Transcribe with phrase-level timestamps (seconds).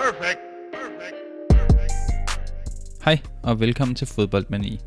[0.00, 0.40] Perfect.
[0.72, 1.16] Perfect.
[1.50, 1.92] Perfect.
[3.04, 4.80] Hej og velkommen til Fodboldmani,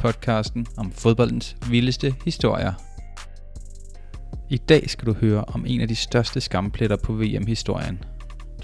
[0.00, 2.72] podcasten om fodboldens vildeste historier.
[4.50, 8.02] I dag skal du høre om en af de største skampletter på VM-historien.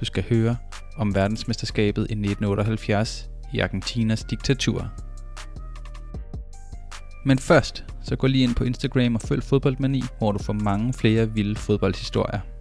[0.00, 0.56] Du skal høre
[0.96, 4.92] om verdensmesterskabet i 1978 i Argentinas diktatur.
[7.24, 10.92] Men først, så gå lige ind på Instagram og følg Fodboldmani, hvor du får mange
[10.92, 12.55] flere vilde fodboldhistorier.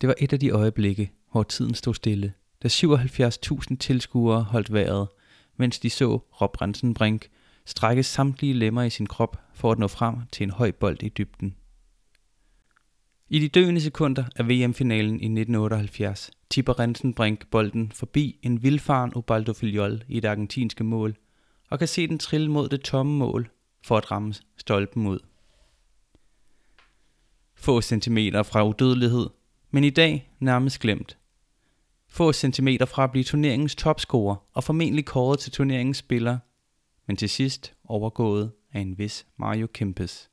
[0.00, 2.32] Det var et af de øjeblikke, hvor tiden stod stille,
[2.62, 5.08] da 77.000 tilskuere holdt vejret,
[5.56, 7.28] mens de så Rob Rensenbrink
[7.64, 11.08] strække samtlige lemmer i sin krop for at nå frem til en høj bold i
[11.08, 11.56] dybden.
[13.28, 19.52] I de døende sekunder af VM-finalen i 1978 tipper Rensenbrink bolden forbi en vildfaren Ubaldo
[19.52, 21.16] Filiol i det argentinske mål,
[21.70, 23.50] og kan se den trille mod det tomme mål
[23.84, 25.18] for at ramme stolpen ud.
[27.54, 29.26] Få centimeter fra udødelighed,
[29.70, 31.18] men i dag nærmest glemt.
[32.08, 36.38] Få centimeter fra at blive turneringens topscorer og formentlig kåret til turneringens spiller,
[37.06, 40.30] men til sidst overgået af en vis Mario Kempes.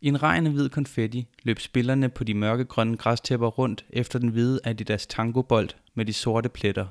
[0.00, 4.28] I en regn af hvid konfetti løb spillerne på de mørkegrønne græstæpper rundt efter den
[4.28, 6.86] hvide Adidas tangobold med de sorte pletter.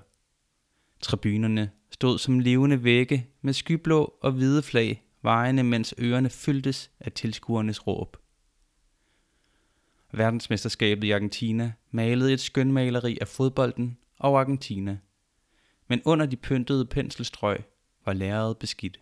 [1.01, 7.11] Tribunerne stod som levende vægge med skyblå og hvide flag vejene, mens ørerne fyldtes af
[7.11, 8.17] tilskuernes råb.
[10.13, 14.97] Verdensmesterskabet i Argentina malede et skønmaleri af fodbolden og Argentina.
[15.87, 17.63] Men under de pyntede penselstrøg
[18.05, 18.99] var lærredet beskidt.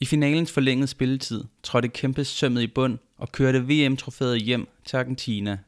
[0.00, 5.58] I finalens forlængede spilletid trådte Kempes sømmet i bund og kørte VM-trofæet hjem til Argentina.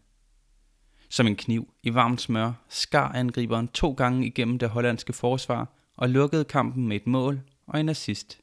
[1.08, 6.10] Som en kniv i varmt smør skar angriberen to gange igennem det hollandske forsvar og
[6.10, 8.40] lukkede kampen med et mål og en assist.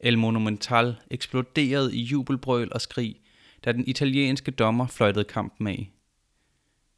[0.00, 3.19] El Monumental eksploderede i jubelbrøl og skrig,
[3.64, 5.92] da den italienske dommer fløjtede kampen af.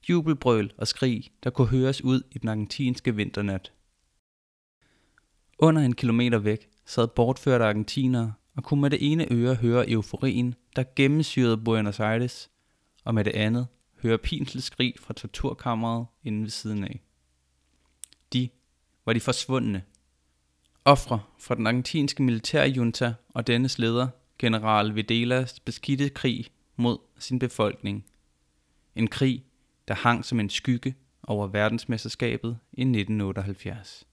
[0.08, 3.72] Jubelbrøl og skrig, der kunne høres ud i den argentinske vinternat.
[5.58, 10.54] Under en kilometer væk sad bortførte argentinere og kunne med det ene øre høre euforien,
[10.76, 12.50] der gennemsyrede Buenos Aires,
[13.04, 13.66] og med det andet
[14.02, 17.00] høre pinselskrig fra torturkammeret inde ved siden af.
[18.32, 18.48] De
[19.06, 19.82] var de forsvundne.
[20.84, 24.08] Ofre fra den argentinske militærjunta og dennes leder,
[24.38, 28.04] general Videlas beskidte krig mod sin befolkning.
[28.96, 29.44] En krig,
[29.88, 34.06] der hang som en skygge over verdensmesterskabet i 1978.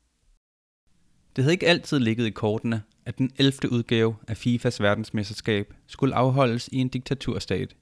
[1.36, 3.72] Det havde ikke altid ligget i kortene, at den 11.
[3.72, 7.76] udgave af FIFAs verdensmesterskab skulle afholdes i en diktaturstat.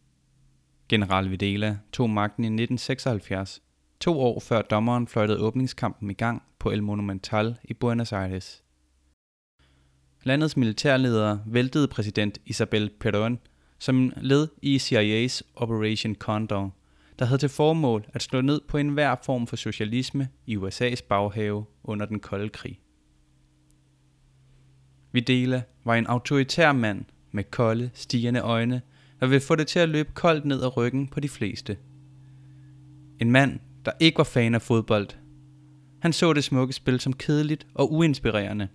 [0.90, 3.62] General Videla tog magten i 1976,
[4.00, 8.64] to år før dommeren fløjtede åbningskampen i gang på El Monumental i Buenos Aires.
[10.28, 13.36] Landets militærledere væltede præsident Isabel Perón
[13.80, 16.76] som led i CIA's Operation Condor,
[17.20, 21.66] der havde til formål at slå ned på enhver form for socialisme i USA's baghave
[21.84, 22.80] under den kolde krig.
[25.12, 28.82] Videla var en autoritær mand med kolde, stigende øjne,
[29.20, 31.78] der ville få det til at løbe koldt ned ad ryggen på de fleste.
[33.20, 35.08] En mand, der ikke var fan af fodbold.
[36.00, 38.68] Han så det smukke spil som kedeligt og uinspirerende.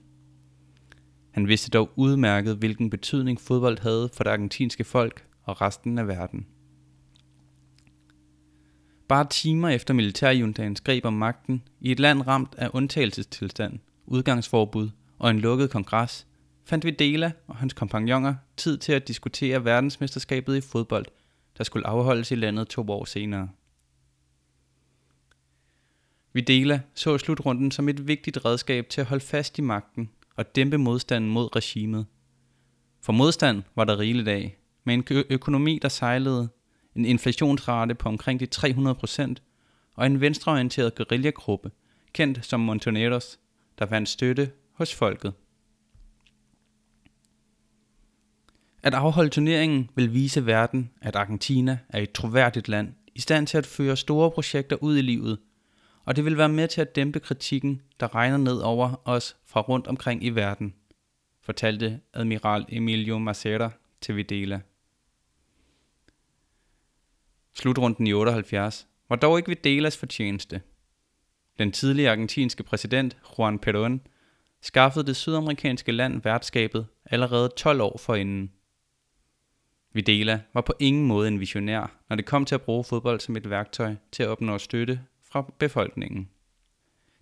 [1.32, 6.08] Han vidste dog udmærket, hvilken betydning fodbold havde for det argentinske folk og resten af
[6.08, 6.46] verden.
[9.08, 15.30] Bare timer efter militærjuntagens greb om magten, i et land ramt af undtagelsestilstand, udgangsforbud og
[15.30, 16.26] en lukket kongres,
[16.64, 21.06] fandt Videla og hans kompagnoner tid til at diskutere verdensmesterskabet i fodbold,
[21.58, 23.48] der skulle afholdes i landet to år senere.
[26.32, 30.78] Videla så slutrunden som et vigtigt redskab til at holde fast i magten og dæmpe
[30.78, 32.06] modstanden mod regimet.
[33.00, 36.48] For modstand var der rigeligt af, med en økonomi, der sejlede,
[36.96, 39.42] en inflationsrate på omkring de 300 procent,
[39.94, 41.70] og en venstreorienteret guerillagruppe,
[42.12, 43.38] kendt som Montoneros,
[43.78, 45.32] der vandt støtte hos folket.
[48.82, 53.58] At afholde turneringen vil vise verden, at Argentina er et troværdigt land, i stand til
[53.58, 55.38] at føre store projekter ud i livet,
[56.04, 59.60] og det vil være med til at dæmpe kritikken, der regner ned over os fra
[59.60, 60.74] rundt omkring i verden,
[61.40, 63.70] fortalte admiral Emilio Macera
[64.00, 64.60] til Videla.
[67.54, 70.62] Slutrunden i 78 var dog ikke Videlas fortjeneste.
[71.58, 73.98] Den tidlige argentinske præsident Juan Perón
[74.60, 78.52] skaffede det sydamerikanske land værtskabet allerede 12 år forinden.
[79.92, 83.36] Videla var på ingen måde en visionær, når det kom til at bruge fodbold som
[83.36, 85.00] et værktøj til at opnå støtte
[85.32, 86.28] fra befolkningen.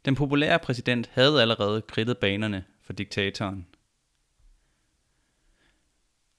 [0.05, 3.67] Den populære præsident havde allerede kridtet banerne for diktatoren.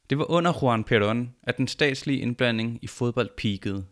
[0.09, 3.85] Det var under Juan Perón, at den statslige indblanding i fodbold peakede.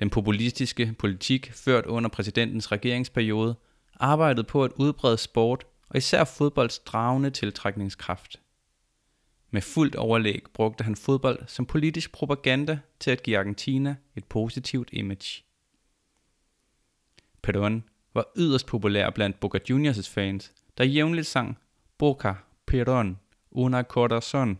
[0.00, 3.56] Den populistiske politik, ført under præsidentens regeringsperiode,
[3.94, 8.40] arbejdede på at udbrede sport og især fodbolds dragende tiltrækningskraft.
[9.50, 14.88] Med fuldt overlæg brugte han fodbold som politisk propaganda til at give Argentina et positivt
[14.92, 15.47] image.
[17.46, 17.82] Perón
[18.14, 21.58] var yderst populær blandt Boca Juniors fans, der jævnligt sang
[21.98, 22.34] Boca,
[22.70, 23.16] Perón,
[23.50, 24.56] una corazón,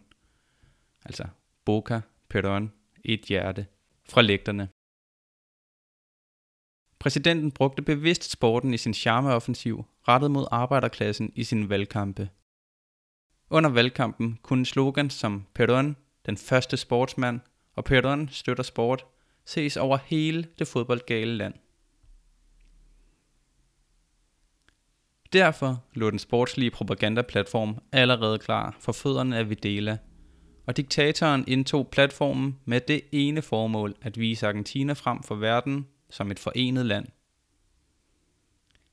[1.05, 1.25] altså
[1.65, 2.01] Boca,
[2.35, 2.69] Perón,
[3.05, 3.67] et hjerte,
[4.09, 4.69] fra lægterne.
[6.99, 12.29] Præsidenten brugte bevidst sporten i sin charmeoffensiv, rettet mod arbejderklassen i sine valgkampe.
[13.51, 15.95] Under valgkampen kunne slogans som Perón,
[16.27, 17.41] den første sportsmand,
[17.75, 19.07] og Perón støtter sport,
[19.45, 21.55] ses over hele det fodboldgale land.
[25.33, 29.99] Derfor lå den sportslige propagandaplatform allerede klar for fødderne af Videla,
[30.67, 36.31] og diktatoren indtog platformen med det ene formål at vise Argentina frem for verden som
[36.31, 37.07] et forenet land.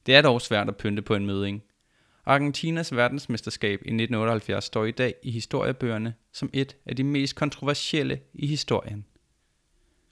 [0.05, 1.63] Det er dog svært at pynte på en møding.
[2.25, 8.19] Argentinas verdensmesterskab i 1978 står i dag i historiebøgerne som et af de mest kontroversielle
[8.33, 9.05] i historien.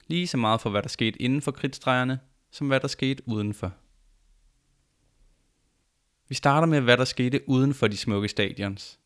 [0.06, 2.18] Lige så meget for hvad der skete inden for kridtstregerne,
[2.50, 3.72] som hvad der skete udenfor.
[6.28, 8.98] Vi starter med, hvad der skete uden for de smukke stadions.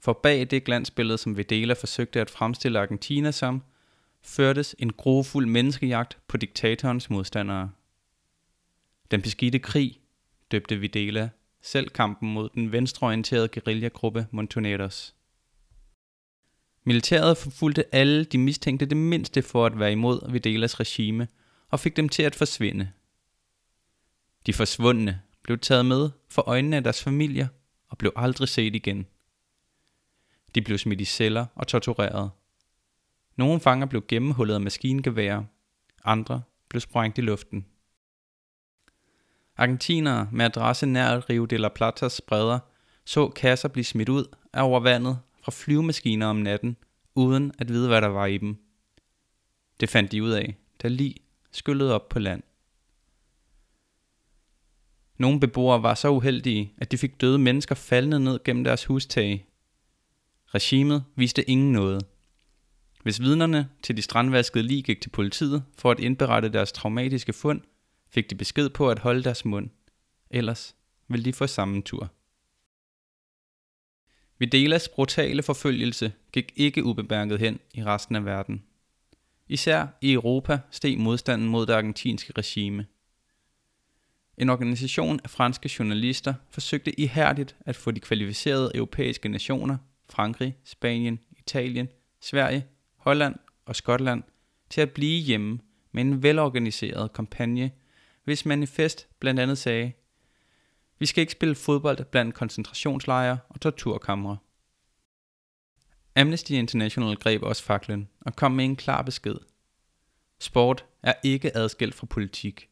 [0.00, 3.62] For bag det glansbillede, som Videla forsøgte at fremstille Argentina som,
[4.22, 7.70] førtes en grofuld menneskejagt på diktatorens modstandere.
[9.10, 10.00] Den beskidte krig,
[10.50, 11.30] døbte Videla
[11.62, 15.14] selv kampen mod den venstreorienterede guerillagruppe Montoneros.
[16.84, 21.28] Militæret forfulgte alle de mistænkte det mindste for at være imod Videlas regime
[21.70, 22.90] og fik dem til at forsvinde.
[24.46, 27.48] De forsvundne blev taget med for øjnene af deres familier
[27.88, 29.06] og blev aldrig set igen.
[30.54, 32.30] De blev smidt i celler og tortureret.
[33.36, 35.44] Nogle fanger blev gennemhullet af maskingeværer,
[36.04, 37.66] andre blev sprængt i luften.
[39.56, 42.58] Argentinere med adresse nær Rio de la Platas bredder
[43.04, 46.76] så kasser blive smidt ud af over vandet fra flyvemaskiner om natten,
[47.14, 48.56] uden at vide, hvad der var i dem.
[49.80, 51.14] Det fandt de ud af, da lige
[51.50, 52.42] skyllede op på land.
[55.20, 59.46] Nogle beboere var så uheldige, at de fik døde mennesker faldende ned gennem deres hustage.
[60.46, 62.06] Regimet viste ingen noget.
[63.02, 67.60] Hvis vidnerne til de strandvaskede lig gik til politiet for at indberette deres traumatiske fund,
[68.08, 69.70] fik de besked på at holde deres mund.
[70.30, 70.76] Ellers
[71.08, 72.10] ville de få samme tur.
[74.38, 78.62] Videlas brutale forfølgelse gik ikke ubemærket hen i resten af verden.
[79.48, 82.86] Især i Europa steg modstanden mod det argentinske regime–
[84.40, 89.76] en organisation af franske journalister forsøgte ihærdigt at få de kvalificerede europæiske nationer,
[90.10, 91.88] Frankrig, Spanien, Italien,
[92.20, 92.66] Sverige,
[92.96, 93.34] Holland
[93.66, 94.22] og Skotland,
[94.70, 95.58] til at blive hjemme
[95.92, 97.70] med en velorganiseret kampagne,
[98.24, 99.92] hvis manifest blandt andet sagde,
[100.98, 104.36] vi skal ikke spille fodbold blandt koncentrationslejre og torturkamre.
[106.16, 109.36] Amnesty International greb også faklen og kom med en klar besked.
[110.38, 112.70] Sport er ikke adskilt fra politik.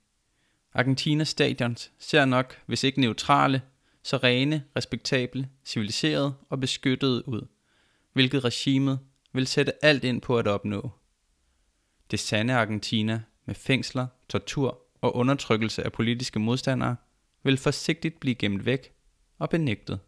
[0.79, 3.63] Argentinas stadions ser nok, hvis ikke neutrale,
[4.03, 7.47] så rene, respektable, civiliserede og beskyttede ud,
[8.13, 8.99] hvilket regimet
[9.33, 10.91] vil sætte alt ind på at opnå.
[12.11, 16.97] Det sande Argentina med fængsler, tortur og undertrykkelse af politiske modstandere
[17.43, 18.93] vil forsigtigt blive gemt væk
[19.39, 20.01] og benægtet.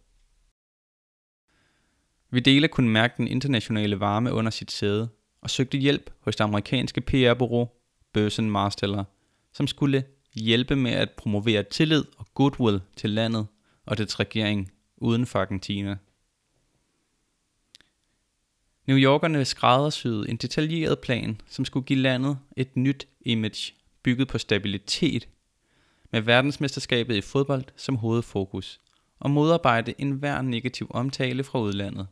[2.30, 5.08] Videla kunne mærke den internationale varme under sit sæde
[5.40, 7.68] og søgte hjælp hos det amerikanske PR-bureau
[8.12, 9.04] Burson Marsteller,
[9.52, 13.46] som skulle hjælpe med at promovere tillid og goodwill til landet
[13.86, 15.96] og dets regering uden for Argentina.
[18.86, 24.38] New Yorkerne skræddersyede en detaljeret plan, som skulle give landet et nyt image, bygget på
[24.38, 25.28] stabilitet,
[26.12, 28.80] med verdensmesterskabet i fodbold som hovedfokus,
[29.18, 32.06] og modarbejde enhver negativ omtale fra udlandet.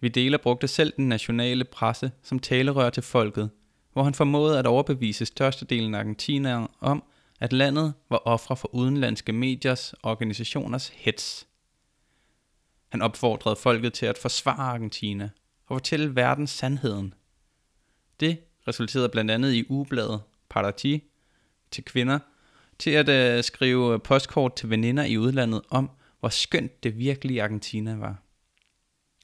[0.00, 3.50] Vi deler brugte selv den nationale presse som talerør til folket–
[3.96, 7.04] hvor han formåede at overbevise størstedelen af argentinere om,
[7.40, 11.46] at landet var ofre for udenlandske mediers og organisationers hets.
[12.88, 15.30] Han opfordrede folket til at forsvare Argentina
[15.66, 17.14] og fortælle verden sandheden.
[18.20, 18.38] Det
[18.68, 21.02] resulterede blandt andet i ugebladet Parati
[21.70, 22.18] til kvinder
[22.78, 27.94] til at uh, skrive postkort til veninder i udlandet om, hvor skønt det virkelige Argentina
[27.94, 28.22] var.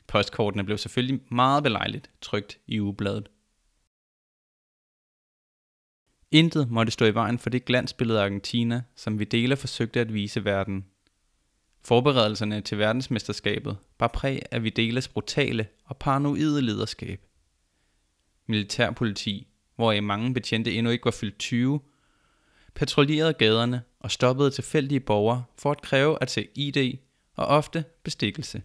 [0.07, 3.29] Postkortene blev selvfølgelig meget belejligt trygt i ugebladet.
[6.32, 10.44] Intet måtte stå i vejen for det glansbillede af Argentina, som Videla forsøgte at vise
[10.44, 10.84] verden.
[11.84, 17.20] Forberedelserne til verdensmesterskabet var præg af Videlas brutale og paranoide lederskab.
[18.46, 21.80] Militærpoliti, hvor mange betjente endnu ikke var fyldt 20,
[22.74, 26.98] patruljerede gaderne og stoppede tilfældige borgere for at kræve at se ID
[27.36, 28.62] og ofte bestikkelse.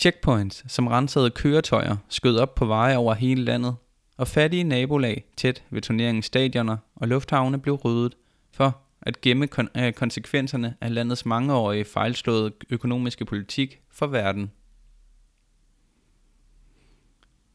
[0.00, 3.76] Checkpoints, som rensede køretøjer, skød op på veje over hele landet,
[4.20, 8.16] og fattige nabolag tæt ved turneringens stadioner og lufthavne blev ryddet
[8.52, 14.50] for at gemme kon- øh, konsekvenserne af landets mangeårige fejlslåede økonomiske politik for verden.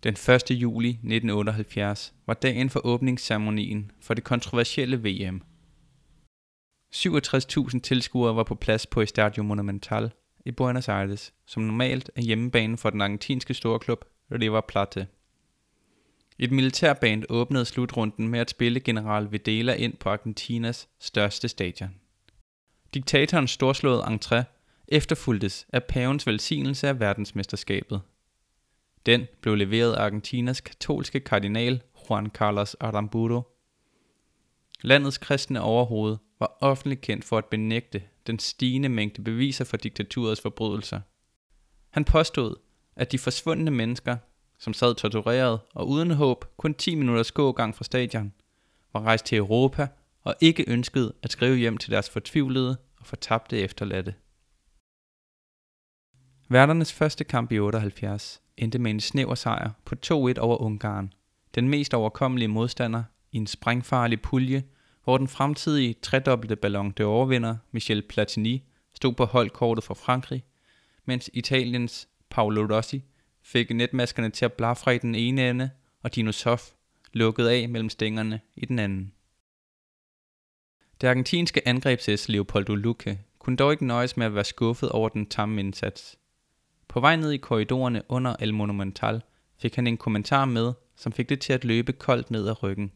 [0.03, 0.51] Den 1.
[0.51, 5.41] juli 1978 var dagen for åbningsceremonien for det kontroversielle VM.
[6.95, 10.11] 67.000 tilskuere var på plads på Estadio Monumental
[10.45, 15.07] i Buenos Aires, som normalt er hjemmebane for den argentinske storklub River Plate.
[16.39, 21.95] Et militærband åbnede slutrunden med at spille general Videla ind på Argentinas største stadion.
[22.93, 24.43] Diktatorens storslåede entré
[24.87, 28.01] efterfulgtes af pavens velsignelse af verdensmesterskabet.
[29.05, 33.41] Den blev leveret af Argentinas katolske kardinal Juan Carlos Aramburu.
[34.81, 40.41] Landets kristne overhoved var offentligt kendt for at benægte den stigende mængde beviser for diktaturets
[40.41, 40.99] forbrydelser.
[41.89, 42.55] Han påstod,
[42.95, 44.17] at de forsvundne mennesker
[44.59, 48.33] som sad tortureret og uden håb kun 10 minutters gågang fra stadion,
[48.93, 49.87] var rejst til Europa
[50.23, 54.13] og ikke ønskede at skrive hjem til deres fortvivlede og fortabte efterladte.
[56.49, 61.13] Værternes første kamp i 78 endte med en snæver sejr på 2-1 over Ungarn,
[61.55, 64.63] den mest overkommelige modstander i en sprængfarlig pulje,
[65.03, 70.43] hvor den fremtidige tredobbelte Ballon d'Or-vinder Michel Platini stod på holdkortet for Frankrig,
[71.05, 73.03] mens Italiens Paolo Rossi
[73.45, 75.69] fik netmaskerne til at blafre i den ene ende,
[76.03, 76.71] og Dinosof
[77.13, 79.13] lukkede af mellem stængerne i den anden.
[81.01, 85.25] Det argentinske angrebs Leopoldo Luque kunne dog ikke nøjes med at være skuffet over den
[85.25, 86.17] tamme indsats.
[86.87, 89.21] På vej ned i korridorerne under El Monumental
[89.57, 92.91] fik han en kommentar med, som fik det til at løbe koldt ned ad ryggen.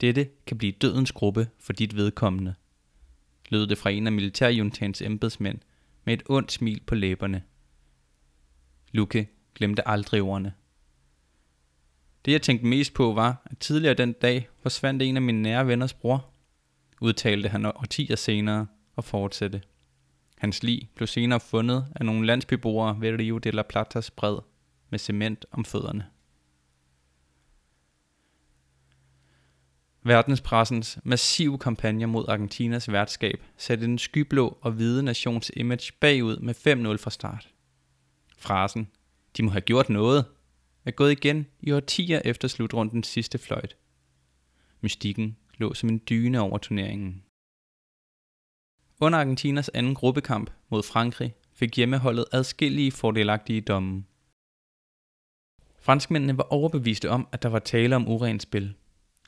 [0.00, 2.54] Dette kan blive dødens gruppe for dit vedkommende,
[3.48, 5.58] lød det fra en af militærjuntans embedsmænd
[6.04, 7.42] med et ondt smil på læberne.
[8.92, 10.52] Luke glemte aldrig ordene.
[12.24, 15.66] Det jeg tænkte mest på var, at tidligere den dag forsvandt en af mine nære
[15.66, 16.30] venners bror,
[17.00, 19.62] udtalte han årtier senere og fortsatte.
[20.38, 24.38] Hans lig blev senere fundet af nogle landsbyboere ved Rio de la Platas bred
[24.90, 26.06] med cement om fødderne.
[30.04, 36.54] Verdenspressens massive kampagne mod Argentinas værtskab satte den skyblå og hvide nations image bagud med
[36.54, 37.48] 5-0 fra start.
[38.42, 38.88] Frasen,
[39.36, 40.24] de må have gjort noget,
[40.84, 43.76] er gået igen i årtier efter slutrundens sidste fløjt.
[44.80, 47.22] Mystikken lå som en dyne over turneringen.
[49.00, 54.04] Under Argentinas anden gruppekamp mod Frankrig fik hjemmeholdet adskillige fordelagtige domme.
[55.80, 58.74] Franskmændene var overbeviste om, at der var tale om urent spil,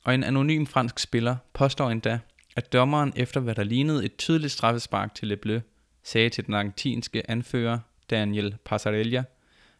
[0.04, 2.18] og en anonym fransk spiller påstår endda,
[2.56, 5.61] at dommeren efter hvad der lignede et tydeligt straffespark til Le Bleu,
[6.02, 7.78] sagde til den argentinske anfører
[8.11, 9.25] Daniel Passarella,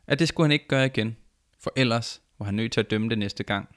[0.07, 1.17] at det skulle han ikke gøre igen,
[1.59, 3.69] for ellers var han nødt til at dømme det næste gang.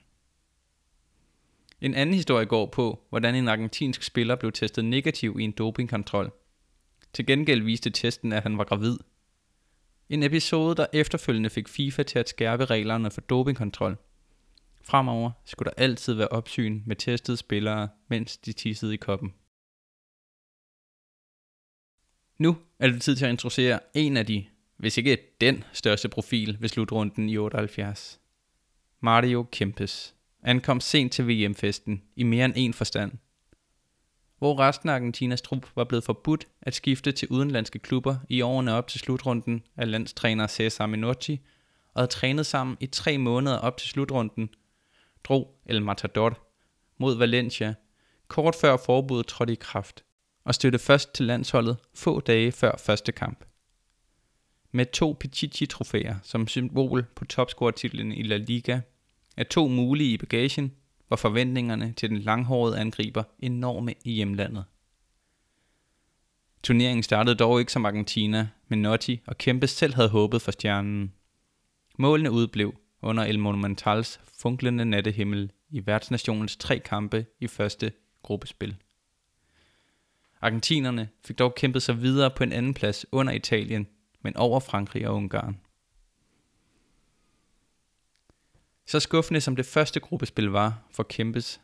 [1.82, 6.32] En anden historie går på, hvordan en argentinsk spiller blev testet negativ i en dopingkontrol.
[7.14, 8.98] Til gengæld viste testen, at han var gravid.
[10.10, 13.98] En episode, der efterfølgende fik FIFA til at skærpe reglerne for dopingkontrol.
[14.84, 19.34] Fremover skulle der altid være opsyn med testede spillere, mens de tissede i koppen.
[22.38, 24.46] Nu er det tid til at introducere en af de,
[24.78, 28.20] hvis ikke den største profil ved slutrunden i 78.
[29.00, 33.12] Mario Kempes ankom sent til VM-festen i mere end en forstand.
[34.38, 38.74] Hvor resten af Argentinas trup var blevet forbudt at skifte til udenlandske klubber i årene
[38.74, 41.42] op til slutrunden af landstræner Cesar Menotti,
[41.94, 44.50] og havde trænet sammen i tre måneder op til slutrunden,
[45.24, 46.40] drog El Matador
[46.98, 47.74] mod Valencia,
[48.28, 50.04] kort før forbuddet trådte i kraft
[50.48, 53.46] og støtte først til landsholdet få dage før første kamp.
[54.72, 58.80] Med to Pichichi-trofæer som symbol på topscore-titlen i La Liga,
[59.38, 60.74] er to mulige i bagagen,
[61.10, 64.66] var forventningerne til den langhårede angriber enorme i hjemlandet.
[66.64, 71.14] Turneringen startede dog ikke som Argentina, men Notti og Kempes selv havde håbet for stjernen.
[71.98, 77.92] Målene udblev under El Monumentals funklende nattehimmel i værtsnationens tre kampe i første
[78.24, 78.76] gruppespil.
[80.42, 83.88] Argentinerne fik dog kæmpet sig videre på en anden plads under Italien,
[84.22, 85.60] men over Frankrig og Ungarn.
[88.86, 91.62] Så skuffende som det første gruppespil var for Kempes,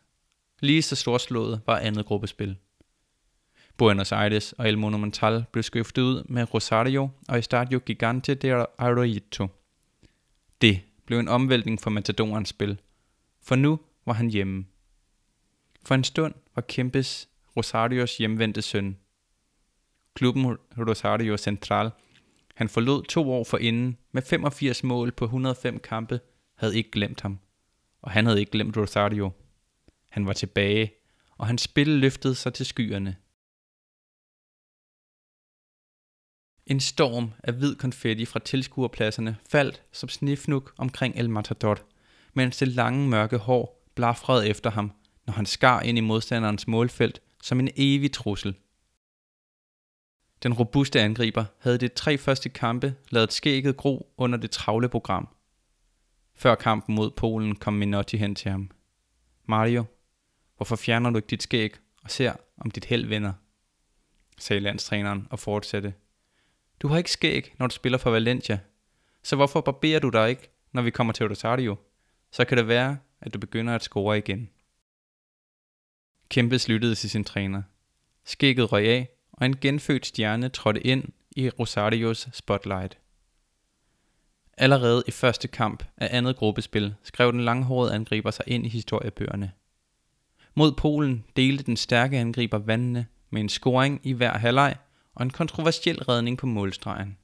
[0.59, 2.57] lige så storslået var andet gruppespil.
[3.77, 9.47] Buenos Aires og El Monumental blev skiftet ud med Rosario og Estadio Gigante de Arroyito.
[10.61, 12.81] Det blev en omvæltning for Matadorens spil,
[13.41, 14.65] for nu var han hjemme.
[15.85, 18.97] For en stund var Kempes Rosarios hjemvendte søn.
[20.13, 21.91] Klubben Rosario Central,
[22.55, 26.19] han forlod to år forinden med 85 mål på 105 kampe,
[26.55, 27.39] havde ikke glemt ham.
[28.01, 29.31] Og han havde ikke glemt Rosario.
[30.09, 30.93] Han var tilbage,
[31.37, 33.15] og hans spil løftede sig til skyerne.
[36.65, 41.77] En storm af hvid konfetti fra tilskuerpladserne faldt som snifnuk omkring El Matador,
[42.33, 44.91] mens det lange mørke hår blafrede efter ham,
[45.25, 48.55] når han skar ind i modstanderens målfelt som en evig trussel.
[50.43, 55.27] Den robuste angriber havde det tre første kampe lavet skægget gro under det travle program.
[56.35, 58.71] Før kampen mod Polen kom Minotti hen til ham.
[59.45, 59.83] Mario,
[60.57, 63.33] hvorfor fjerner du ikke dit skæg og ser, om dit held vender?
[64.37, 65.93] sagde landstræneren og fortsatte.
[66.79, 68.59] Du har ikke skæg, når du spiller for Valencia.
[69.23, 71.75] Så hvorfor barberer du dig ikke, når vi kommer til Rosario?
[72.31, 74.49] Så kan det være, at du begynder at score igen.
[76.33, 77.61] Kæmpe lyttede til sin træner.
[78.25, 81.03] Skægget røg af, og en genfødt stjerne trådte ind
[81.35, 82.97] i Rosarios spotlight.
[84.57, 89.51] Allerede i første kamp af andet gruppespil skrev den langhårede angriber sig ind i historiebøgerne.
[90.55, 94.75] Mod Polen delte den stærke angriber vandene med en scoring i hver halvleg
[95.15, 97.17] og en kontroversiel redning på målstregen.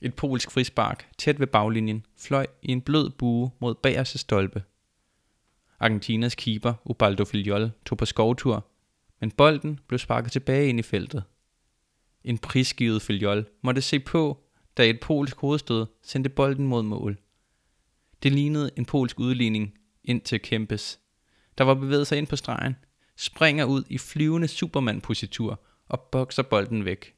[0.00, 4.62] Et polsk frispark tæt ved baglinjen fløj i en blød bue mod bagerste stolpe.
[5.82, 8.66] Argentinas keeper Ubaldo Filiol tog på skovtur,
[9.20, 11.24] men bolden blev sparket tilbage ind i feltet.
[12.24, 14.44] En prisgivet Filiol måtte se på,
[14.76, 17.18] da et polsk hovedstød sendte bolden mod mål.
[18.22, 19.74] Det lignede en polsk udligning
[20.04, 20.98] ind til Kempes,
[21.58, 22.76] der var bevæget sig ind på stregen,
[23.16, 27.14] springer ud i flyvende superman-positur og bokser bolden væk.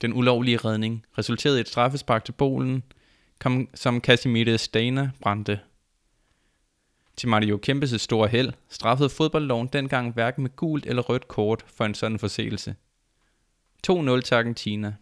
[0.00, 2.82] Den ulovlige redning resulterede i et straffespark til Polen,
[3.74, 5.60] som Casimir Stana brændte.
[7.16, 11.84] Til Mario Kempes' store held straffede fodboldloven dengang hverken med gult eller rødt kort for
[11.84, 12.76] en sådan forseelse.
[13.90, 14.94] 2-0 til Argentina.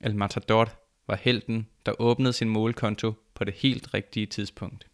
[0.00, 0.68] El Matador
[1.06, 4.86] var helten, der åbnede sin målkonto på det helt rigtige tidspunkt.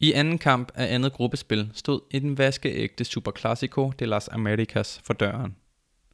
[0.00, 5.56] I anden kamp af andet gruppespil stod en vaskeægte Superclásico de las Americas for døren.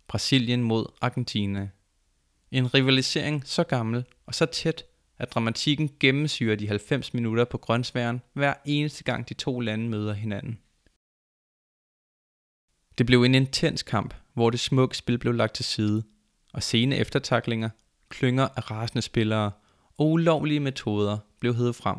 [0.08, 1.68] Brasilien mod Argentina.
[2.50, 4.84] En rivalisering så gammel og så tæt,
[5.18, 10.12] at dramatikken gennemsyrer de 90 minutter på grønsværen hver eneste gang de to lande møder
[10.12, 10.58] hinanden.
[12.98, 16.02] Det blev en intens kamp, hvor det smukke spil blev lagt til side,
[16.52, 17.70] og sene eftertaklinger,
[18.08, 19.50] klynger af rasende spillere
[19.98, 21.98] og ulovlige metoder blev hævet frem.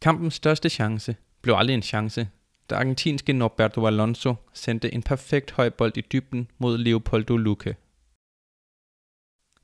[0.00, 2.28] Kampens største chance blev aldrig en chance,
[2.70, 7.76] da argentinske Norberto Alonso sendte en perfekt høj bold i dybden mod Leopoldo Luque.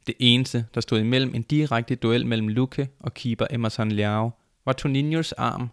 [0.06, 4.30] Det eneste, der stod imellem en direkte duel mellem Luke og keeper Emerson Leao,
[4.64, 5.70] var Toninhos arm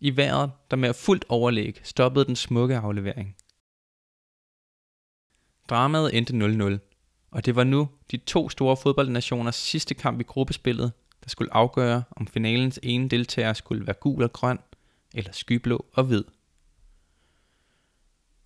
[0.00, 3.36] i vejret, der med fuldt overlæg stoppede den smukke aflevering.
[5.70, 6.32] Dramaet endte
[6.76, 6.78] 0-0,
[7.30, 10.92] og det var nu de to store fodboldnationers sidste kamp i gruppespillet,
[11.24, 14.58] der skulle afgøre, om finalens ene deltager skulle være gul og grøn,
[15.14, 16.24] eller skyblå og hvid.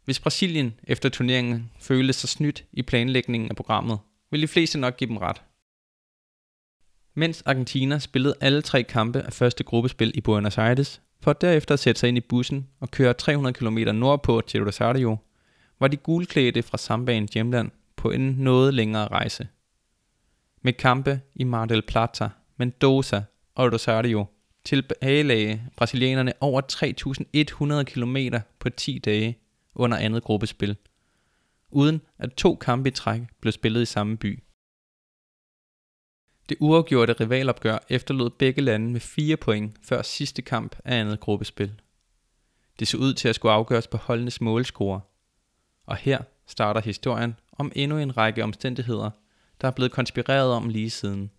[0.04, 3.98] Hvis Brasilien efter turneringen følte sig snydt i planlægningen af programmet,
[4.30, 5.42] vil de fleste nok give dem ret.
[7.14, 11.78] Mens Argentina spillede alle tre kampe af første gruppespil i Buenos Aires, for derefter at
[11.78, 15.16] sætte sig ind i bussen og køre 300 km nordpå til Rosario,
[15.80, 19.48] var de gulklædte fra Sambaens hjemland på en noget længere rejse.
[20.62, 23.22] Med kampe i Mar del Plata, Mendoza
[23.54, 24.26] og Rosario
[24.64, 26.60] tilbagelagde brasilianerne over
[27.78, 28.16] 3.100 km
[28.58, 29.38] på 10 dage
[29.74, 30.76] under andet gruppespil,
[31.70, 34.42] uden at to kampe i træk blev spillet i samme by.
[36.48, 41.80] Det uafgjorte rivalopgør efterlod begge lande med fire point før sidste kamp af andet gruppespil.
[42.78, 45.00] Det så ud til at skulle afgøres på holdenes målscore,
[45.86, 49.10] og her starter historien om endnu en række omstændigheder,
[49.60, 51.30] der er blevet konspireret om lige siden.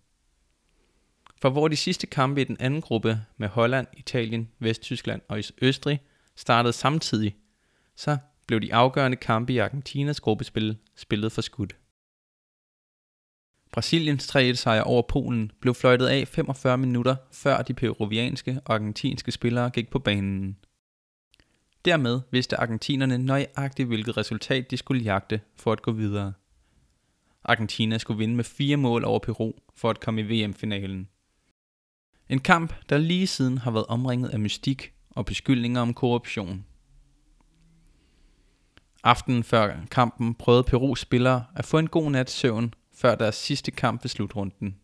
[1.36, 6.00] For hvor de sidste kampe i den anden gruppe med Holland, Italien, Vesttyskland og Østrig
[6.36, 7.36] startede samtidig,
[7.96, 8.18] så
[8.50, 11.76] blev de afgørende kampe i Argentinas gruppespil spillet for skudt.
[13.72, 19.32] Brasiliens 3-1 sejr over Polen blev fløjtet af 45 minutter før de peruvianske og argentinske
[19.32, 20.56] spillere gik på banen.
[21.84, 26.32] Dermed vidste argentinerne nøjagtigt hvilket resultat de skulle jagte for at gå videre.
[27.44, 31.08] Argentina skulle vinde med fire mål over Peru for at komme i VM-finalen.
[32.28, 36.64] En kamp, der lige siden har været omringet af mystik og beskyldninger om korruption.
[39.04, 43.70] Aftenen før kampen prøvede Perus spillere at få en god nats søvn før deres sidste
[43.70, 44.76] kamp ved slutrunden.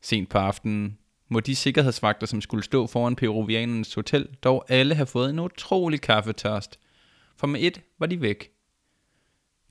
[0.00, 5.06] Sent på aftenen må de sikkerhedsvagter, som skulle stå foran peruvianernes hotel, dog alle have
[5.06, 6.78] fået en utrolig kaffetørst,
[7.36, 8.50] for med et var de væk.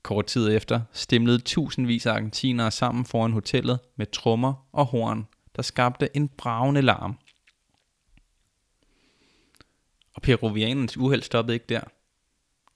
[0.02, 5.62] Kort tid efter stemlede tusindvis af argentinere sammen foran hotellet med trommer og horn, der
[5.62, 7.18] skabte en bravende larm.
[10.14, 11.80] Og peruvianernes uheld stoppede ikke der.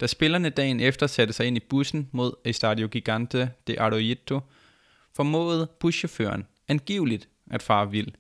[0.00, 4.40] Da spillerne dagen efter satte sig ind i bussen mod Estadio Gigante de Arroyito,
[5.14, 8.12] formåede buschaufføren angiveligt at fare vild.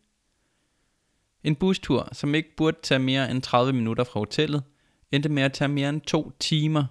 [1.44, 4.62] En bustur, som ikke burde tage mere end 30 minutter fra hotellet,
[5.12, 6.84] endte med at tage mere end to timer.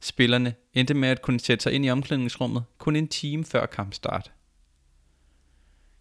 [0.00, 4.32] Spillerne endte med at kunne sætte sig ind i omklædningsrummet kun en time før kampstart.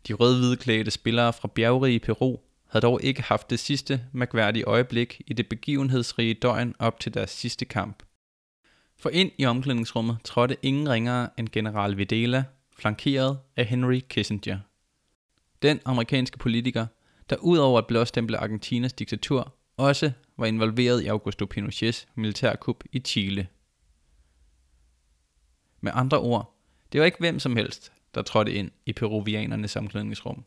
[0.08, 2.38] De rød-hvide klædte spillere fra bjergrige Peru
[2.72, 7.30] havde dog ikke haft det sidste mærkværdige øjeblik i det begivenhedsrige døgn op til deres
[7.30, 8.04] sidste kamp.
[8.98, 12.44] For ind i omklædningsrummet trådte ingen ringere end general Videla,
[12.78, 14.60] flankeret af Henry Kissinger.
[15.62, 16.88] Den amerikanske politiker,
[17.30, 23.48] der udover at blåstemple Argentinas diktatur, også var involveret i Augusto Pinochets militærkup i Chile.
[25.82, 26.58] Med andre ord,
[26.92, 30.46] det var ikke hvem som helst, der trådte ind i peruvianernes omklædningsrum.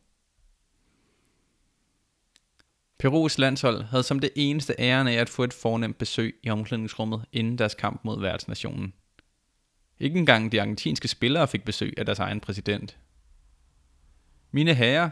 [3.05, 7.25] Perus landshold havde som det eneste æren af at få et fornemt besøg i omklædningsrummet
[7.33, 8.93] inden deres kamp mod værtsnationen.
[9.99, 12.99] Ikke engang de argentinske spillere fik besøg af deres egen præsident.
[14.51, 15.11] Mine herrer,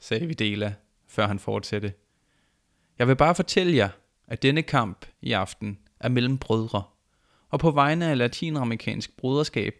[0.00, 0.74] sagde Videla,
[1.08, 1.92] før han fortsatte.
[2.98, 3.88] Jeg vil bare fortælle jer,
[4.28, 6.82] at denne kamp i aften er mellem brødre.
[7.50, 9.74] Og på vegne af latinamerikansk broderskab,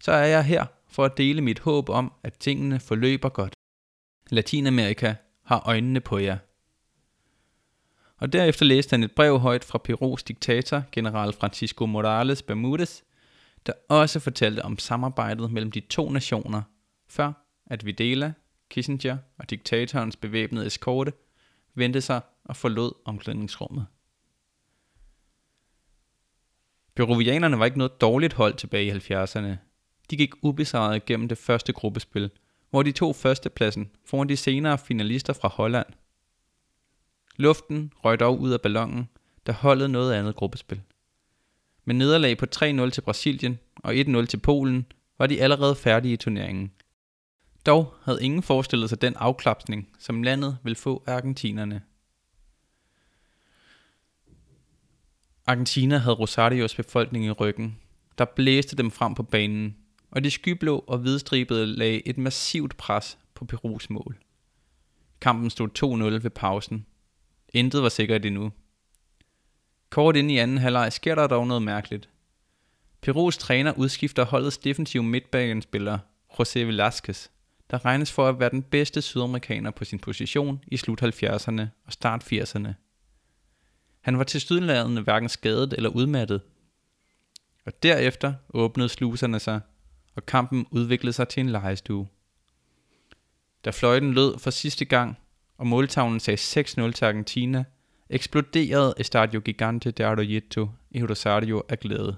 [0.00, 3.54] så er jeg her for at dele mit håb om, at tingene forløber godt.
[4.30, 6.38] Latinamerika har øjnene på jer.
[8.20, 13.00] Og derefter læste han et brev højt fra Perus diktator, general Francisco Morales Bermudez,
[13.66, 16.62] der også fortalte om samarbejdet mellem de to nationer,
[17.08, 17.32] før
[17.66, 18.32] at Videla,
[18.70, 21.12] Kissinger og diktatorens bevæbnede eskorte
[21.74, 23.86] vendte sig og forlod omklædningsrummet.
[26.94, 29.56] Peruvianerne var ikke noget dårligt hold tilbage i 70'erne.
[30.10, 32.30] De gik ubesejret gennem det første gruppespil,
[32.70, 35.86] hvor de tog førstepladsen foran de senere finalister fra Holland.
[37.40, 39.08] Luften røg dog ud af ballonen,
[39.46, 40.80] der holdet noget andet gruppespil.
[41.84, 44.86] Med nederlag på 3-0 til Brasilien og 1-0 til Polen,
[45.18, 46.72] var de allerede færdige i turneringen.
[47.66, 51.82] Dog havde ingen forestillet sig den afklapsning, som landet vil få af argentinerne.
[55.46, 57.78] Argentina havde Rosarios befolkning i ryggen,
[58.18, 59.76] der blæste dem frem på banen,
[60.10, 64.18] og de skyblå og hvidstribede lagde et massivt pres på Perus mål.
[65.20, 65.68] Kampen stod
[66.18, 66.86] 2-0 ved pausen.
[67.54, 68.52] Intet var sikkert endnu.
[69.90, 72.08] Kort ind i anden halvleg sker der dog noget mærkeligt.
[73.00, 75.98] Perus træner udskifter holdets defensive midtbanespiller,
[76.32, 77.28] José Velasquez,
[77.70, 81.92] der regnes for at være den bedste sydamerikaner på sin position i slut 70'erne og
[81.92, 82.68] start 80'erne.
[84.00, 86.40] Han var til sydlandene hverken skadet eller udmattet.
[87.66, 89.60] Og derefter åbnede sluserne sig,
[90.14, 92.08] og kampen udviklede sig til en lejestue.
[93.64, 95.18] Da fløjten lød for sidste gang,
[95.60, 97.64] og måltavlen sagde 6-0 til Argentina,
[98.10, 102.16] eksploderede Estadio Gigante de Arroyito i Rosario af glæde.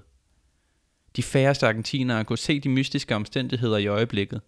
[1.15, 4.41] De færreste argentinere kunne se de mystiske omstændigheder i øjeblikket,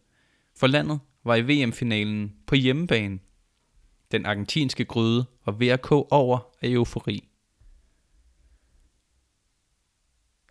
[0.58, 3.20] for landet var i VM-finalen på hjemmebane.
[4.12, 7.28] Den argentinske gryde var ved at koge over af eufori.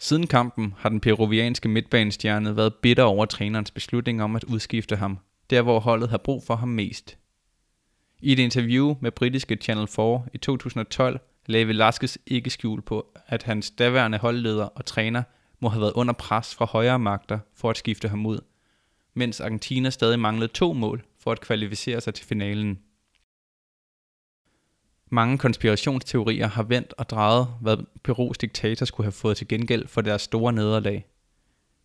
[0.00, 5.18] Siden kampen har den peruvianske midtbanestjerne været bitter over trænerens beslutning om at udskifte ham,
[5.50, 7.18] der hvor holdet har brug for ham mest.
[8.25, 13.43] I et interview med britiske Channel 4 i 2012 lagde Velasquez ikke skjul på, at
[13.43, 15.23] hans daværende holdleder og træner
[15.61, 18.39] må have været under pres fra højere magter for at skifte ham ud,
[19.15, 22.79] mens Argentina stadig manglede to mål for at kvalificere sig til finalen.
[25.11, 30.01] Mange konspirationsteorier har vendt og drejet, hvad Perus diktator skulle have fået til gengæld for
[30.01, 31.07] deres store nederlag.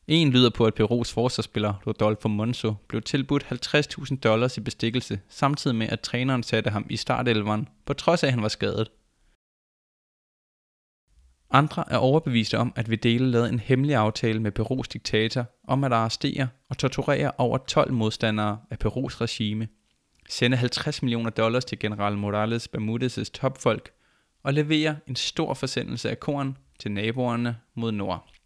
[0.09, 5.75] En lyder på, at Perus forsvarsspiller Rodolfo Monzo blev tilbudt 50.000 dollars i bestikkelse, samtidig
[5.75, 8.91] med at træneren satte ham i startelveren, på trods af at han var skadet.
[11.51, 15.93] Andre er overbeviste om, at Videle lavede en hemmelig aftale med Perus diktator om at
[15.93, 19.67] arrestere og torturere over 12 modstandere af Perus regime,
[20.29, 23.91] sende 50 millioner dollars til general Morales Bermudez' topfolk
[24.43, 28.38] og levere en stor forsendelse af korn til naboerne mod nord.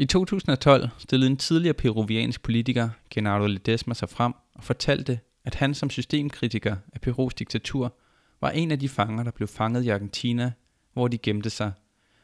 [0.00, 5.74] I 2012 stillede en tidligere peruviansk politiker, Genaro Ledesma, sig frem og fortalte, at han
[5.74, 7.96] som systemkritiker af Perus diktatur
[8.40, 10.52] var en af de fanger, der blev fanget i Argentina,
[10.92, 11.72] hvor de gemte sig,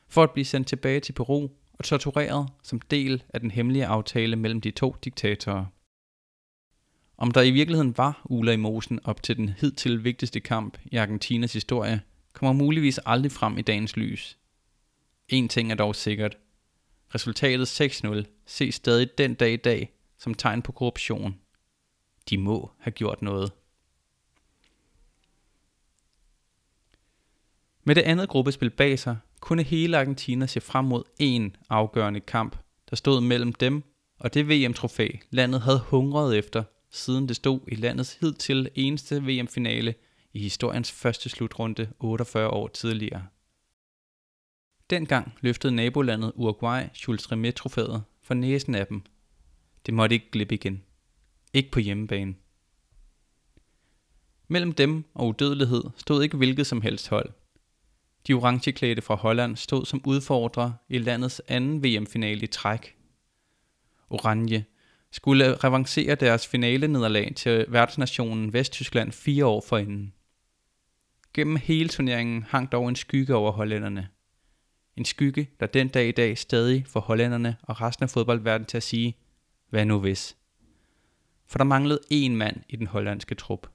[0.09, 4.37] for at blive sendt tilbage til Peru og tortureret som del af den hemmelige aftale
[4.37, 5.65] mellem de to diktatorer.
[7.19, 10.97] Om der i virkeligheden var uler i mosen op til den hidtil vigtigste kamp i
[10.97, 12.01] Argentinas historie,
[12.33, 14.39] kommer muligvis aldrig frem i dagens lys.
[15.29, 16.37] En ting er dog sikkert.
[17.17, 21.41] Resultatet 6-0 ses stadig den dag i dag som tegn på korruption.
[22.31, 23.53] De må have gjort noget.
[27.85, 32.57] Med det andet gruppespil bag sig, kunne hele Argentina se frem mod en afgørende kamp,
[32.91, 33.83] der stod mellem dem
[34.19, 39.95] og det VM-trofæ, landet havde hungret efter, siden det stod i landets hidtil eneste VM-finale
[40.33, 43.27] i historiens første slutrunde 48 år tidligere.
[44.91, 49.03] Dengang løftede nabolandet Uruguay Jules Rimet-trofæet for næsen af dem.
[49.87, 50.83] Det måtte ikke glippe igen.
[51.55, 52.35] Ikke på hjemmebane.
[54.49, 57.33] Mellem dem og udødelighed stod ikke hvilket som helst hold.
[58.27, 62.97] De orangeklædte fra Holland stod som udfordrere i landets anden VM-finale i træk.
[64.11, 64.65] Oranje
[65.11, 70.13] skulle revancere deres finale-nederlag til værtsnationen Vesttyskland fire år forinden.
[71.35, 74.09] Gennem hele turneringen hang dog en skygge over hollænderne.
[74.97, 78.77] En skygge, der den dag i dag stadig får hollænderne og resten af fodboldverdenen til
[78.77, 79.17] at sige,
[79.71, 80.37] hvad nu hvis?
[81.47, 83.71] For der manglede én mand i den hollandske trup.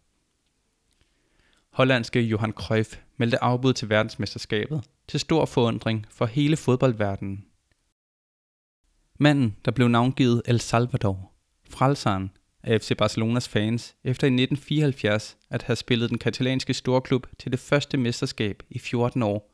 [1.70, 7.46] Hollandske Johan Cruyff meldte afbud til verdensmesterskabet, til stor forundring for hele fodboldverdenen.
[9.20, 11.32] Manden, der blev navngivet El Salvador,
[11.70, 12.32] frelseren
[12.64, 17.60] af FC Barcelonas fans, efter i 1974 at have spillet den katalanske storklub til det
[17.60, 19.51] første mesterskab i 14 år,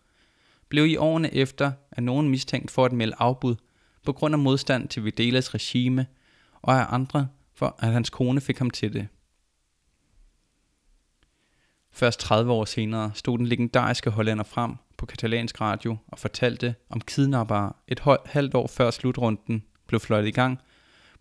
[0.70, 3.56] blev i årene efter af nogen mistænkt for at melde afbud
[4.06, 6.06] på grund af modstand til Videlas regime
[6.62, 9.08] og af andre for at hans kone fik ham til det.
[11.92, 17.02] Først 30 år senere stod den legendariske hollænder frem på katalansk radio og fortalte om
[17.02, 20.60] kidnappere et halvt år før slutrunden blev fløjtet i gang,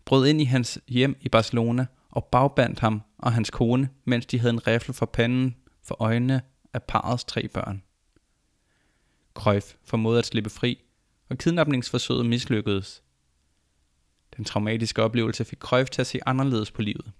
[0.05, 4.39] brød ind i hans hjem i Barcelona og bagbandt ham og hans kone, mens de
[4.39, 6.41] havde en rifle for panden for øjnene
[6.73, 7.83] af parrets tre børn.
[9.37, 10.83] Cruyff formåede at slippe fri,
[11.29, 13.03] og kidnapningsforsøget mislykkedes.
[14.37, 17.11] Den traumatiske oplevelse fik Cruyff til at se anderledes på livet.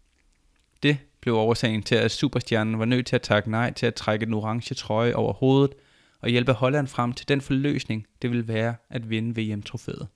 [0.83, 4.25] Det blev årsagen til, at superstjernen var nødt til at takke nej til at trække
[4.25, 5.73] den orange trøje over hovedet
[6.21, 10.07] og hjælpe Holland frem til den forløsning, det ville være at vinde VM-trofæet.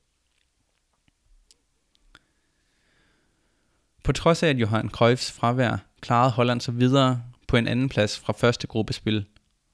[4.03, 8.19] På trods af, at Johan Cruyffs fravær klarede Holland sig videre på en anden plads
[8.19, 9.25] fra første gruppespil,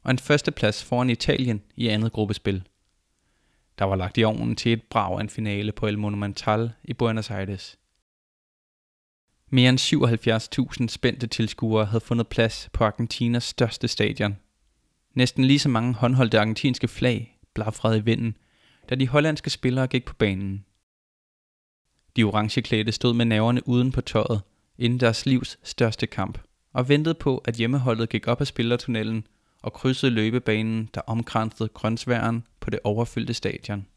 [0.07, 2.63] og en førsteplads foran Italien i andet gruppespil.
[3.79, 6.93] Der var lagt i ovnen til et brag af en finale på El Monumental i
[6.93, 7.77] Buenos Aires.
[9.49, 9.79] Mere end
[10.81, 14.37] 77.000 spændte tilskuere havde fundet plads på Argentinas største stadion.
[15.13, 18.37] Næsten lige så mange håndholdte argentinske flag blafrede i vinden,
[18.89, 20.65] da de hollandske spillere gik på banen.
[22.15, 24.41] De orangeklædte stod med naverne uden på tøjet,
[24.77, 26.39] inden deres livs største kamp,
[26.73, 29.27] og ventede på, at hjemmeholdet gik op af spillertunnelen
[29.67, 33.87] og krydsede løbebanen, der omkransede grønsværen på det overfyldte stadion.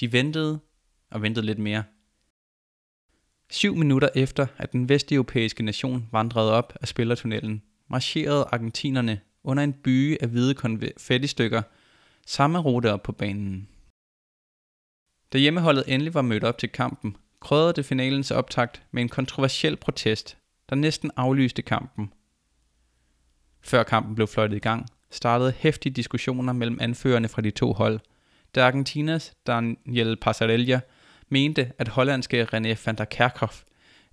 [0.00, 0.60] De ventede
[1.10, 1.84] og ventede lidt mere–
[3.50, 9.72] Syv minutter efter, at den vesteuropæiske nation vandrede op af spillertunnelen, marcherede argentinerne under en
[9.72, 11.62] byge af hvide konfettistykker
[12.26, 13.68] samme rute op på banen.
[15.32, 19.76] Da hjemmeholdet endelig var mødt op til kampen, krødrede det finalens optakt med en kontroversiel
[19.76, 22.12] protest, der næsten aflyste kampen.
[23.62, 28.00] Før kampen blev fløjtet i gang, startede hæftige diskussioner mellem anførerne fra de to hold,
[28.54, 30.80] da Argentinas Daniel Passarella
[31.28, 33.62] mente, at hollandske René van der Kerkhoff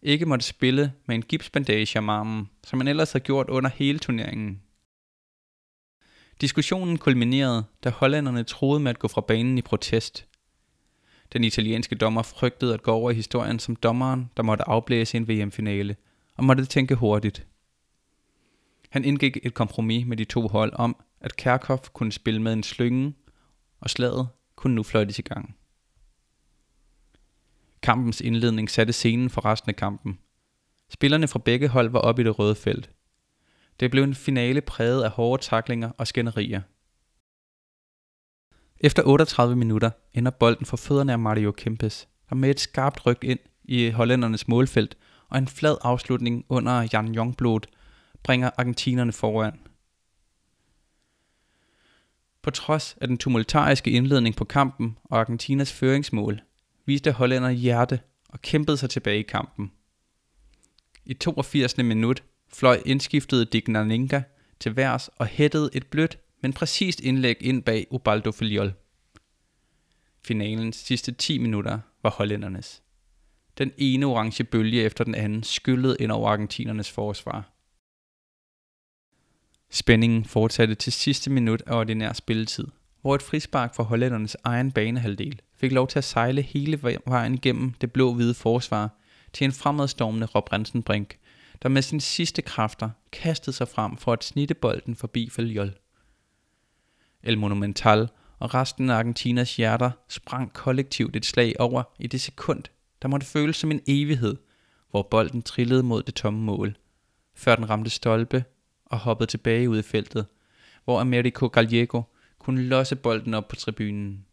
[0.01, 3.99] ikke måtte spille med en gipsbandage om armen, som han ellers havde gjort under hele
[3.99, 4.61] turneringen.
[6.41, 10.27] Diskussionen kulminerede, da hollænderne troede med at gå fra banen i protest.
[11.33, 15.27] Den italienske dommer frygtede at gå over i historien som dommeren, der måtte afblæse en
[15.27, 15.95] VM-finale,
[16.35, 17.45] og måtte tænke hurtigt.
[18.89, 22.63] Han indgik et kompromis med de to hold om, at Kerkhoff kunne spille med en
[22.63, 23.13] slynge,
[23.79, 25.55] og slaget kunne nu fløjtes i gang.
[27.81, 30.19] Kampens indledning satte scenen for resten af kampen.
[30.89, 32.89] Spillerne fra begge hold var oppe i det røde felt.
[33.79, 36.61] Det blev en finale præget af hårde taklinger og skænderier.
[38.79, 43.23] Efter 38 minutter ender bolden for fødderne af Mario Kempes, der med et skarpt ryg
[43.23, 44.97] ind i hollændernes målfelt
[45.29, 47.59] og en flad afslutning under Jan Jongblod
[48.23, 49.59] bringer argentinerne foran.
[52.41, 56.41] På trods af den tumultariske indledning på kampen og Argentinas føringsmål,
[56.85, 57.99] viste hollænderne hjerte
[58.29, 59.71] og kæmpede sig tilbage i kampen.
[61.05, 61.77] I 82.
[61.77, 64.21] minut fløj indskiftede Dignaninga
[64.59, 68.73] til værs og hættede et blødt, men præcist indlæg ind bag Ubaldo Filiol.
[70.25, 72.83] Finalens sidste 10 minutter var hollændernes.
[73.57, 77.56] Den ene orange bølge efter den anden skyllede ind over argentinernes forsvar.
[79.69, 82.67] Spændingen fortsatte til sidste minut af ordinær spilletid,
[83.01, 87.73] hvor et frispark fra hollændernes egen banehalvdel fik lov til at sejle hele vejen igennem
[87.73, 88.89] det blå-hvide forsvar
[89.33, 91.17] til en fremadstormende Rob Rensenbrink,
[91.63, 95.73] der med sine sidste kræfter kastede sig frem for at snitte bolden forbi Faliol.
[97.23, 102.63] El Monumental og resten af Argentinas hjerter sprang kollektivt et slag over i det sekund,
[103.01, 104.35] der måtte føles som en evighed,
[104.91, 106.77] hvor bolden trillede mod det tomme mål,
[107.35, 108.43] før den ramte stolpe
[108.89, 110.25] og hoppede tilbage ud i feltet,
[110.83, 112.01] hvor Americo Gallego
[112.39, 114.25] kunne losse bolden op på tribunen.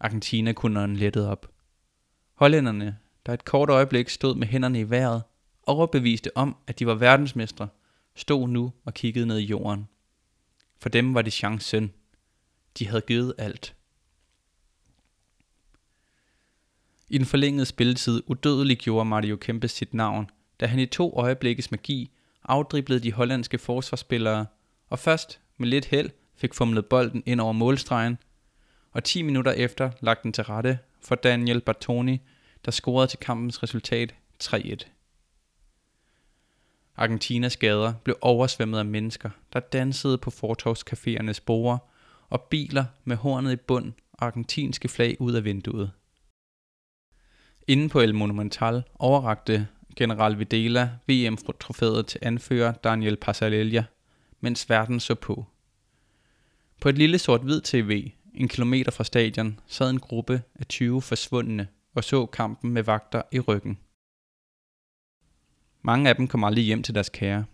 [0.00, 1.52] Argentina kunne den lettet op.
[2.34, 5.22] Hollænderne, der et kort øjeblik stod med hænderne i vejret,
[5.62, 7.68] overbeviste om, at de var verdensmestre,
[8.14, 9.88] stod nu og kiggede ned i jorden.
[10.78, 11.92] For dem var det chancen.
[12.78, 13.74] De havde givet alt.
[17.08, 21.70] I den forlængede spilletid udødelig gjorde Mario Kempes sit navn, da han i to øjeblikkes
[21.70, 22.10] magi
[22.44, 24.46] afdriblede de hollandske forsvarsspillere,
[24.88, 28.18] og først med lidt held fik fumlet bolden ind over målstregen,
[28.92, 32.20] og 10 minutter efter lagt den til rette for Daniel Bartoni,
[32.64, 34.76] der scorede til kampens resultat 3-1.
[36.96, 41.78] Argentinas gader blev oversvømmet af mennesker, der dansede på fortovscaféernes borer,
[42.30, 45.92] og biler med hornet i bund og argentinske flag ud af vinduet.
[47.68, 53.84] Inden på El Monumental overrakte general Videla VM-trofæet til anfører Daniel Pasarella,
[54.40, 55.46] mens verden så på.
[56.80, 61.68] På et lille sort-hvid tv, en kilometer fra stadion, sad en gruppe af 20 forsvundne
[61.94, 63.78] og så kampen med vagter i ryggen.
[65.82, 67.44] Mange af dem kom aldrig hjem til deres kære.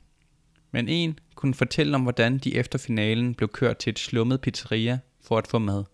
[0.70, 4.98] Men en kunne fortælle om, hvordan de efter finalen blev kørt til et slummet pizzeria
[5.20, 5.84] for at få mad.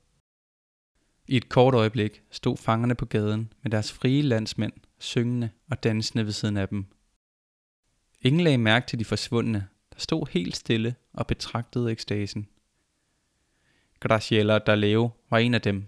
[1.28, 6.24] I et kort øjeblik stod fangerne på gaden med deres frie landsmænd, syngende og dansende
[6.24, 6.86] ved siden af dem.
[8.20, 12.48] Ingen lagde mærke til de forsvundne, der stod helt stille og betragtede ekstasen.
[14.00, 15.86] Graciela Daleo var en af dem.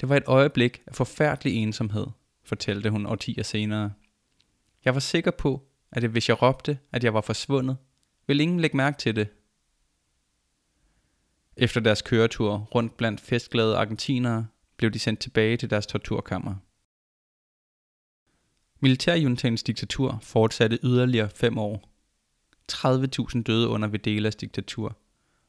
[0.00, 2.06] Det var et øjeblik af forfærdelig ensomhed,
[2.44, 3.92] fortalte hun årtier senere.
[4.84, 7.76] Jeg var sikker på, at hvis jeg råbte, at jeg var forsvundet,
[8.26, 9.28] ville ingen lægge mærke til det.
[11.56, 16.54] Efter deres køretur rundt blandt festglade argentinere, blev de sendt tilbage til deres torturkammer.
[18.82, 21.88] Militærjuntens diktatur fortsatte yderligere fem år.
[22.72, 24.96] 30.000 døde under Videlas diktatur,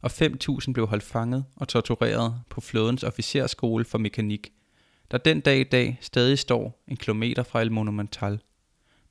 [0.02, 4.54] og 5.000 blev holdt fanget og tortureret på flådens officerskole for mekanik,
[5.12, 8.40] der den dag i dag stadig står en kilometer fra El Monumental–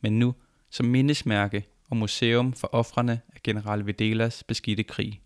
[0.03, 0.35] men nu
[0.71, 5.21] som mindesmærke og museum for ofrene af general Videlas beskidte krig.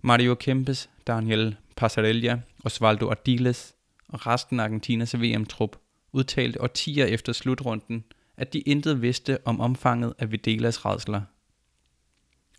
[0.00, 3.74] Mario Kempes, Daniel Passarella, Osvaldo Ardiles
[4.08, 5.76] og resten af Argentinas VM-trup
[6.12, 8.04] udtalte årtier efter slutrunden,
[8.36, 11.22] at de intet vidste om omfanget af Videlas redsler.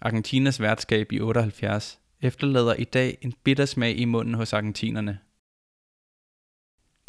[0.01, 5.19] Argentinas værtskab i 78 efterlader i dag en bitter smag i munden hos argentinerne–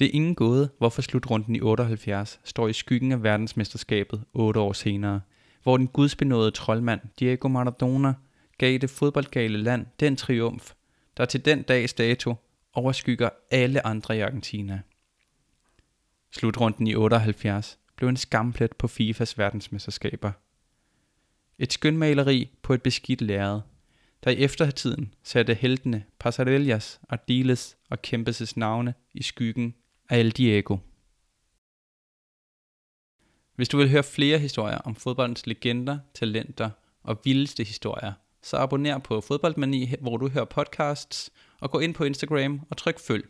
[0.01, 4.73] det er ingen gåde, hvorfor slutrunden i 78 står i skyggen af verdensmesterskabet otte år
[4.73, 5.21] senere,
[5.63, 8.15] hvor den gudsbenåede troldmand Diego Maradona
[8.59, 10.73] gav det fodboldgale land den triumf,
[11.17, 12.35] der til den dags dato
[12.73, 14.81] overskygger alle andre i Argentina.
[16.33, 20.33] Slutrunden i 78 blev en skamplet på FIFAs verdensmesterskaber.
[21.59, 23.61] Et skønmaleri på et beskidt lærred,
[24.25, 29.75] der i eftertiden satte heltene Passarellas, Ardiles og Kempes' navne i skyggen
[30.09, 30.77] af El Diego.
[33.55, 36.71] Hvis du vil høre flere historier om fodboldens legender, talenter
[37.03, 38.13] og vildeste historier,
[38.43, 41.31] så abonner på Fodboldmani, hvor du hører podcasts,
[41.61, 43.29] og gå ind på Instagram og tryk følg.